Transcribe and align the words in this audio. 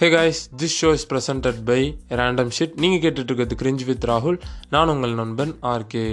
Hey 0.00 0.08
guys 0.10 0.38
this 0.60 0.74
show 0.80 0.90
is 0.92 1.06
presented 1.08 1.58
by 1.64 1.98
random 2.18 2.50
shit 2.58 2.76
நீங்கள் 2.82 3.00
கேட்டுட்டு 3.02 3.30
இருக்கிறது 3.30 3.56
கிரிஞ்ச் 3.62 3.82
வித் 3.84 4.04
ராகுல் 4.04 4.40
நான் 4.70 4.88
உங்கள் 4.88 5.12
நண்பன் 5.14 5.52
RK 5.62 6.04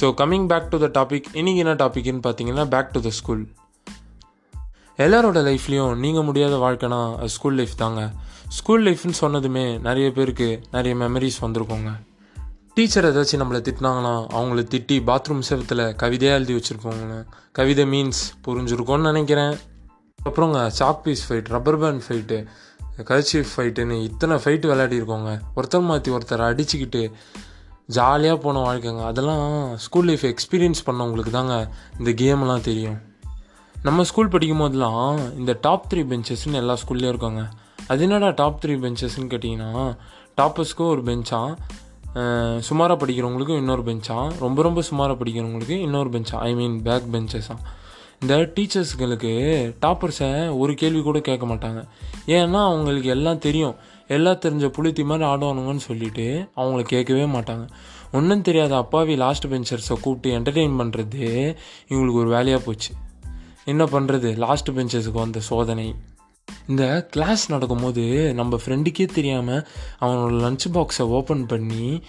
so 0.00 0.08
coming 0.20 0.46
back 0.46 0.68
to 0.68 0.78
the 0.84 0.88
topic 0.98 1.26
இன்றைக்கி 1.32 1.62
என்ன 1.64 1.74
டாபிக்னு 1.74 2.22
பார்த்தீங்கன்னா 2.26 2.64
பேக் 2.74 2.92
டு 2.92 3.00
த 3.00 3.10
ஸ்கூல் 3.10 3.42
எல்லாரோட 4.98 5.42
லைஃப்லேயும் 5.48 5.94
நீங்கள் 6.04 6.26
முடியாத 6.28 6.56
வாழ்க்கைனா 6.56 7.00
அது 7.16 7.28
ஸ்கூல் 7.28 7.54
லைஃப் 7.54 7.74
தாங்க. 7.76 8.12
ஸ்கூல் 8.48 8.84
லைஃப்னு 8.86 9.18
சொன்னதுமே 9.20 9.66
நிறைய 9.80 10.12
பேருக்கு 10.12 10.60
நிறைய 10.72 10.96
மெமரிஸ் 10.96 11.40
வந்திருக்கோங்க. 11.40 11.92
டீச்சர் 12.74 13.08
ஏதாச்சும் 13.10 13.42
நம்மளை 13.42 13.62
திட்டினாங்கன்னா 13.68 14.16
அவங்கள 14.40 14.64
திட்டி 14.74 14.98
பாத்ரூம் 15.10 15.46
செவத்தில் 15.50 15.86
கவிதையாக 15.94 16.38
எழுதி 16.40 16.56
வச்சுருப்போங்க. 16.58 17.24
கவிதை 17.52 17.86
மீன்ஸ் 17.94 18.22
புரிஞ்சுருக்கோன்னு 18.46 19.10
நினைக்கிறேன். 19.12 19.56
அப்புறங்க 20.18 20.60
chalk 20.78 21.02
piece 21.02 21.26
fight 21.26 21.52
rubber 21.56 21.78
band 21.78 22.02
fight 22.06 22.38
kerchief 22.98 23.52
ஃபைட்டுன்னு 23.56 24.02
இத்தனை 24.02 24.36
ஃபைட்டு 24.36 24.68
விளையாடிருக்கோங்க 24.70 25.40
ஒருத்தர் 25.56 25.82
மாற்றி 25.82 26.12
ஒருத்தர் 26.12 26.44
அடிச்சுக்கிட்டு 26.48 27.12
ஜாலியாக 27.86 28.38
போன 28.38 28.62
வாழ்க்கைங்க. 28.66 29.04
அதெல்லாம் 29.04 29.76
ஸ்கூல் 29.76 30.04
லைஃப் 30.04 30.24
எக்ஸ்பீரியன்ஸ் 30.24 30.82
பண்ணவங்களுக்கு 30.86 31.30
தாங்க 31.30 31.74
இந்த 31.98 32.10
கேம்லாம் 32.22 32.60
தெரியும். 32.60 32.98
நம்ம 33.82 34.04
ஸ்கூல் 34.04 34.28
படிக்கும் 34.28 34.58
போதெல்லாம் 34.58 35.18
இந்த 35.38 35.58
டாப் 35.60 35.86
த்ரீ 35.94 36.02
பெஞ்சஸ்ன்னு 36.12 36.60
எல்லா 36.62 36.76
ஸ்கூல்லேயும் 36.82 37.12
இருக்காங்க. 37.14 37.48
அது 37.86 38.02
என்னடா 38.02 38.28
டாப் 38.30 38.58
த்ரீ 38.64 38.74
பெஞ்சஸ்ன்னு 38.84 39.30
கேட்டிங்கன்னா 39.32 39.96
டாப்பர்ஸ்க்கும் 40.40 40.88
ஒரு 40.88 41.02
பெஞ்சாக 41.02 42.58
சுமாராக 42.58 43.06
படிக்கிறவங்களுக்கும் 43.06 43.56
இன்னொரு 43.56 43.82
பெஞ்சாக 43.82 44.32
ரொம்ப 44.38 44.62
ரொம்ப 44.62 44.82
சுமாராக 44.82 45.24
படிக்கிறவங்களுக்கு 45.24 45.76
இன்னொரு 45.86 46.10
பெஞ்சா 46.10 46.34
ஐ 46.34 46.54
மீன் 46.54 46.82
பேக் 46.82 47.02
பெஞ்சஸாக 47.12 47.58
இந்த 48.20 48.36
டீச்சர்ஸ்களுக்கு 48.36 49.32
டாப்பர்ஸை 49.86 50.58
ஒரு 50.58 50.74
கேள்வி 50.74 51.02
கூட 51.02 51.20
கேட்க 51.20 51.46
மாட்டாங்க. 51.46 51.84
ஏன்னா 52.26 52.64
அவங்களுக்கு 52.64 53.08
எல்லாம் 53.08 53.38
தெரியும். 53.38 53.74
எல்லாம் 54.08 54.38
தெரிஞ்ச 54.38 54.70
புளித்தி 54.78 55.04
மாதிரி 55.04 55.28
ஆடுவானுங்கன்னு 55.28 55.76
சொல்லிட்டு 55.76 56.48
அவங்கள 56.56 56.82
கேட்கவே 56.82 57.24
மாட்டாங்க. 57.24 57.68
ஒன்றும் 58.12 58.42
தெரியாத 58.42 58.76
அப்பாவி 58.76 59.16
லாஸ்ட் 59.16 59.46
பெஞ்சர்ஸை 59.46 60.00
கூப்பிட்டு 60.00 60.38
என்டர்டெயின் 60.38 60.80
பண்ணுறது 60.80 61.56
இவங்களுக்கு 61.88 62.12
ஒரு 62.12 62.28
வேலையாக 62.28 62.64
போச்சு. 62.64 62.94
என்ன 63.64 63.84
பண்ணுறது 63.84 64.36
லாஸ்ட் 64.36 64.70
பெஞ்சர்ஸுக்கு 64.70 65.12
வந்த 65.12 65.40
சோதனை. 65.40 65.94
இந்த 66.68 67.06
கிளாஸ் 67.10 67.50
நடக்கும்போது 67.50 68.34
நம்ம 68.34 68.58
ஃப்ரெண்டுக்கே 68.64 69.04
தெரியாமல் 69.04 69.66
அவனோட 70.00 70.34
லஞ்ச் 70.44 70.74
பாக்ஸை 70.74 71.02
ஓப்பன் 71.02 71.46
பண்ணி 71.46 72.02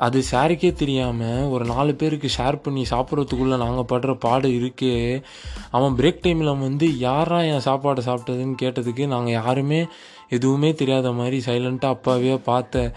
அது 0.00 0.18
சாருக்கே 0.30 0.72
தெரியாமல் 0.72 1.48
ஒரு 1.48 1.64
நாலு 1.64 1.94
பேருக்கு 1.94 2.28
ஷேர் 2.38 2.62
பண்ணி 2.62 2.82
சாப்பிட்றதுக்குள்ளே 2.90 3.56
நாங்கள் 3.56 3.88
படுற 3.90 4.14
பாடு 4.14 4.48
இருக்கே. 4.48 5.22
அவன் 5.70 5.96
பிரேக் 5.96 6.24
டைமில் 6.24 6.58
வந்து 6.58 6.98
யாரா 6.98 7.40
என் 7.40 7.64
சாப்பாடை 7.64 8.02
சாப்பிட்டதுன்னு 8.08 8.60
கேட்டதுக்கு 8.62 9.06
நாங்கள் 9.06 9.32
யாருமே 9.32 9.80
எதுவுமே 10.28 10.70
தெரியாத 10.74 11.12
மாதிரி 11.12 11.38
சைலண்ட்டாக 11.46 11.96
அப்பாவே 11.96 12.36
பார்த்த 12.36 12.92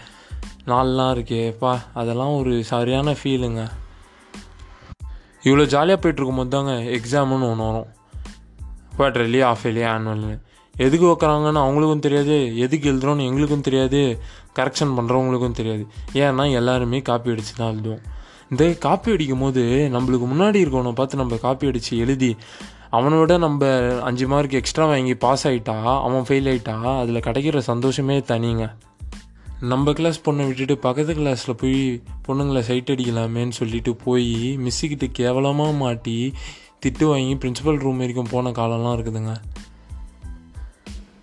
நாள்லாம் 0.66 1.12
இருக்கேப்பா 1.16 1.72
அதெல்லாம் 1.94 2.36
ஒரு 2.36 2.64
சரியான 2.64 3.16
ஃபீலுங்க 3.22 3.62
இவ்வளோ 5.42 5.64
ஜாலியாக 5.66 6.00
போயிட்டுருக்கும்போது 6.02 6.48
தாங்க 6.48 6.74
எக்ஸாமுன்னு 6.98 7.48
ஒன்று 7.50 7.68
வரும். 7.68 7.90
குவார்டர்லி 8.96 9.40
ஆஃப் 9.44 9.64
இயர்லி 9.64 9.84
ஆனுவல்னு 9.94 10.36
எதுக்கு 10.76 11.06
வைக்கிறாங்கன்னு 11.06 11.60
அவங்களுக்கும் 11.64 12.04
தெரியாது. 12.06 12.56
எதுக்கு 12.56 12.92
எழுதுறோன்னு 12.92 13.26
எங்களுக்கும் 13.28 13.60
தெரியாது. 13.60 14.18
கரெக்ஷன் 14.58 14.94
பண்ணுறவங்களுக்கும் 14.96 15.58
தெரியாது. 15.60 15.86
ஏன்னா 16.14 16.52
எல்லாருமே 16.52 17.02
காப்பி 17.02 17.30
அடித்து 17.30 17.52
தான் 17.56 17.72
எழுதுவோம். 17.74 18.02
இந்த 18.50 18.72
காப்பி 18.72 19.12
அடிக்கும் 19.12 19.40
போது 19.40 19.62
நம்மளுக்கு 19.92 20.26
முன்னாடி 20.32 20.58
இருக்கவனை 20.62 20.92
பார்த்து 20.92 21.16
நம்ம 21.16 21.36
காப்பி 21.36 21.66
அடித்து 21.66 21.98
எழுதி 21.98 22.36
அவனை 22.90 23.18
விட 23.18 23.36
நம்ம 23.36 23.66
அஞ்சு 24.00 24.26
மார்க் 24.26 24.52
எக்ஸ்ட்ரா 24.52 24.84
வாங்கி 24.86 25.14
பாஸ் 25.14 25.46
ஆகிட்டா 25.48 25.76
அவன் 26.06 26.26
ஃபெயில் 26.28 26.50
ஆகிட்டா 26.50 26.74
அதில் 27.00 27.24
கிடைக்கிற 27.26 27.58
சந்தோஷமே 27.58 28.18
தனிங்க. 28.18 28.66
நம்ம 29.60 29.92
கிளாஸ் 29.92 30.20
பொண்ணை 30.24 30.44
விட்டுட்டு 30.46 30.78
பக்கத்து 30.78 31.14
கிளாஸில் 31.14 31.58
போய் 31.60 32.02
பொண்ணுங்களை 32.26 32.60
சைட் 32.60 32.90
அடிக்கலாமேன்னு 32.90 33.50
சொல்லிட்டு 33.50 33.94
போய் 33.94 34.58
மிஸ்ஸுக்கிட்ட 34.64 35.06
கேவலமாக 35.12 35.72
மாட்டி 35.72 36.34
திட்டு 36.86 37.04
வாங்கி 37.04 37.34
பிரின்சிபல் 37.34 37.78
ரூம் 37.78 37.96
வரைக்கும் 37.96 38.30
போன 38.30 38.50
காலம்லாம் 38.50 38.96
இருக்குதுங்க. 38.96 39.34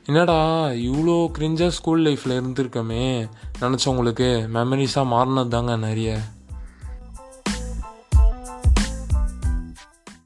என்னடா 0.05 0.67
இவ்வளோ 0.67 1.15
கிரிஞ்சாக 1.37 1.67
ஸ்கூல் 1.67 2.05
லைஃப்பில் 2.05 2.37
இருந்திருக்கமே. 2.37 3.29
நினச்சவங்களுக்கு 3.59 4.29
மெமரிஸாக 4.53 5.11
மாறினது 5.11 5.47
தாங்க 5.47 5.75
நிறைய. 5.75 6.19